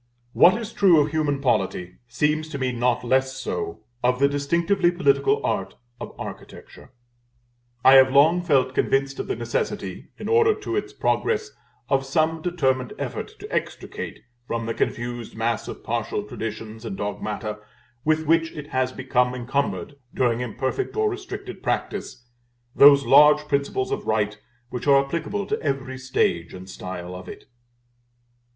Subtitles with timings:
[0.33, 4.89] What is true of human polity seems to me not less so of the distinctively
[4.89, 6.91] political art of Architecture.
[7.85, 11.51] I have long felt convinced of the necessity, in order to its progress,
[11.87, 17.59] of some determined effort to extricate from the confused mass of partial traditions and dogmata
[18.03, 22.25] with which it has become encumbered during imperfect or restricted practice,
[22.75, 24.39] those large principles of right
[24.71, 27.45] which are applicable to every stage and style of it.